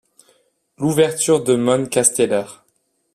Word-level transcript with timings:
L’ouverture 0.79 1.43
de 1.43 1.55
Món 1.55 1.87
Casteller. 1.87 2.45